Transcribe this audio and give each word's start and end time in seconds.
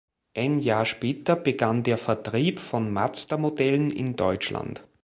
Ein 0.35 0.57
Jahr 0.61 0.85
später 0.87 1.35
begann 1.35 1.83
der 1.83 1.99
Vertrieb 1.99 2.59
von 2.59 2.91
Mazda-Modellen 2.91 3.91
in 3.91 4.15
Deutschland. 4.15 4.83